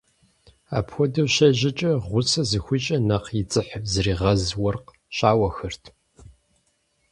Апхуэдэу 0.77 1.27
щежьэкӀэ 1.33 1.91
гъусэ 2.07 2.41
зыхуищӀыр 2.49 3.01
нэхъ 3.07 3.29
и 3.41 3.43
дзыхь 3.49 3.73
зригъэз 3.91 4.43
уэркъ 4.61 4.93
щауэхэрат. 5.15 5.85